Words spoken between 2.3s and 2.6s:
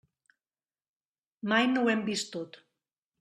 tot.